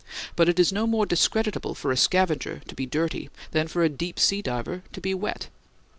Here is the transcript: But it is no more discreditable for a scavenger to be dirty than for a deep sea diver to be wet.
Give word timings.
But 0.35 0.49
it 0.49 0.57
is 0.59 0.71
no 0.73 0.87
more 0.87 1.05
discreditable 1.05 1.75
for 1.75 1.91
a 1.91 1.95
scavenger 1.95 2.63
to 2.67 2.73
be 2.73 2.87
dirty 2.87 3.29
than 3.51 3.67
for 3.67 3.83
a 3.83 3.87
deep 3.89 4.17
sea 4.19 4.41
diver 4.41 4.81
to 4.93 4.99
be 4.99 5.13
wet. 5.13 5.49